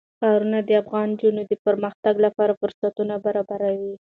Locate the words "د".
0.63-0.69, 1.47-1.53